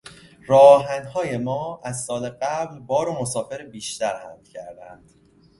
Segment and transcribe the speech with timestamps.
[0.47, 5.11] راهآهنهای ما از سال قبل بار و مسافر بیشتر حمل کردند.